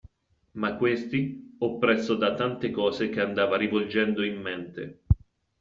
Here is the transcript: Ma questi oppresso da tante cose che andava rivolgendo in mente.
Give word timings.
Ma 0.53 0.77
questi 0.77 1.57
oppresso 1.59 2.15
da 2.15 2.33
tante 2.33 2.71
cose 2.71 3.09
che 3.09 3.21
andava 3.21 3.55
rivolgendo 3.55 4.23
in 4.23 4.41
mente. 4.41 5.03